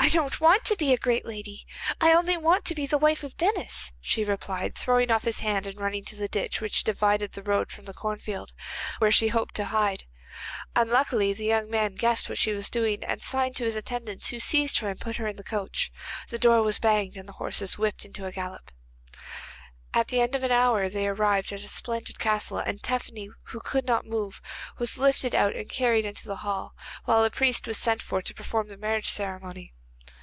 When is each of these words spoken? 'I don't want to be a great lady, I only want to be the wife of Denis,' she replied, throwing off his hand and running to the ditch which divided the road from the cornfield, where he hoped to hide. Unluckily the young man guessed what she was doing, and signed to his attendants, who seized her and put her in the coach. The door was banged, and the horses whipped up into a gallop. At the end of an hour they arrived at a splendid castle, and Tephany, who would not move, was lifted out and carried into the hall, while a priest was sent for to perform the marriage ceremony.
'I 0.00 0.10
don't 0.12 0.40
want 0.40 0.64
to 0.64 0.76
be 0.76 0.94
a 0.94 0.96
great 0.96 1.26
lady, 1.26 1.66
I 2.00 2.14
only 2.14 2.38
want 2.38 2.64
to 2.66 2.74
be 2.74 2.86
the 2.86 2.96
wife 2.96 3.22
of 3.22 3.36
Denis,' 3.36 3.92
she 4.00 4.24
replied, 4.24 4.74
throwing 4.74 5.10
off 5.10 5.24
his 5.24 5.40
hand 5.40 5.66
and 5.66 5.78
running 5.78 6.02
to 6.06 6.16
the 6.16 6.28
ditch 6.28 6.62
which 6.62 6.82
divided 6.82 7.32
the 7.32 7.42
road 7.42 7.70
from 7.70 7.84
the 7.84 7.92
cornfield, 7.92 8.54
where 9.00 9.10
he 9.10 9.28
hoped 9.28 9.54
to 9.56 9.66
hide. 9.66 10.04
Unluckily 10.74 11.34
the 11.34 11.44
young 11.44 11.68
man 11.68 11.94
guessed 11.94 12.26
what 12.26 12.38
she 12.38 12.52
was 12.52 12.70
doing, 12.70 13.04
and 13.04 13.20
signed 13.20 13.54
to 13.56 13.64
his 13.64 13.76
attendants, 13.76 14.28
who 14.28 14.40
seized 14.40 14.78
her 14.78 14.88
and 14.88 14.98
put 15.00 15.16
her 15.16 15.26
in 15.26 15.36
the 15.36 15.44
coach. 15.44 15.92
The 16.30 16.38
door 16.38 16.62
was 16.62 16.78
banged, 16.78 17.18
and 17.18 17.28
the 17.28 17.34
horses 17.34 17.76
whipped 17.76 18.02
up 18.04 18.06
into 18.06 18.24
a 18.24 18.32
gallop. 18.32 18.70
At 19.92 20.08
the 20.08 20.22
end 20.22 20.34
of 20.34 20.42
an 20.44 20.52
hour 20.52 20.88
they 20.88 21.06
arrived 21.06 21.52
at 21.52 21.60
a 21.64 21.68
splendid 21.68 22.18
castle, 22.18 22.56
and 22.58 22.82
Tephany, 22.82 23.28
who 23.42 23.60
would 23.74 23.84
not 23.84 24.06
move, 24.06 24.40
was 24.78 24.96
lifted 24.96 25.34
out 25.34 25.54
and 25.54 25.68
carried 25.68 26.06
into 26.06 26.26
the 26.26 26.36
hall, 26.36 26.74
while 27.04 27.24
a 27.24 27.30
priest 27.30 27.66
was 27.66 27.76
sent 27.76 28.00
for 28.00 28.22
to 28.22 28.32
perform 28.32 28.68
the 28.68 28.78
marriage 28.78 29.10
ceremony. 29.10 29.74